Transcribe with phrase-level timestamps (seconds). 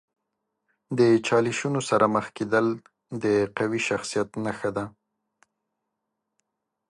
[0.97, 2.67] د چالشونو سره مخ کیدل
[3.23, 3.25] د
[3.57, 4.85] قوي شخصیت نښه ده.